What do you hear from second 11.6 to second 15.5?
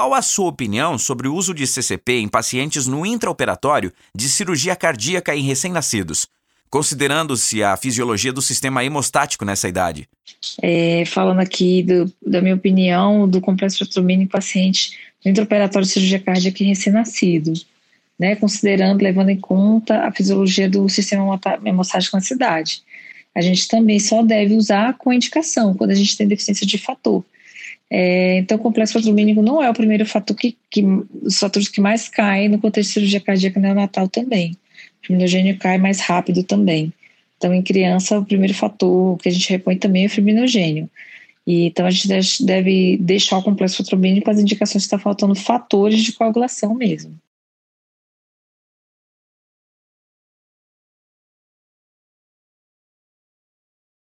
do, da minha opinião do complexo protomínio em paciente no